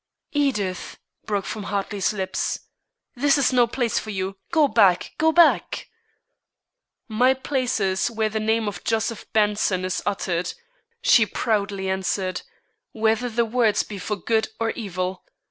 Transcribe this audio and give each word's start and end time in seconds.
"Edith!" 0.33 0.97
broke 1.27 1.45
from 1.45 1.65
Hartley's 1.65 2.11
lips. 2.11 2.61
"This 3.15 3.37
is 3.37 3.53
no 3.53 3.67
place 3.67 3.99
for 3.99 4.09
you! 4.09 4.35
Go 4.51 4.67
back! 4.67 5.11
go 5.19 5.31
back!" 5.31 5.89
"My 7.07 7.35
place 7.35 7.79
is 7.79 8.09
where 8.09 8.27
the 8.27 8.39
name 8.39 8.67
of 8.67 8.83
Joseph 8.83 9.31
Benson 9.31 9.85
is 9.85 10.01
uttered," 10.03 10.53
she 11.03 11.27
proudly 11.27 11.87
answered, 11.87 12.41
"whether 12.93 13.29
the 13.29 13.45
words 13.45 13.83
be 13.83 13.99
for 13.99 14.15
good 14.15 14.47
or 14.59 14.71
evil. 14.71 15.23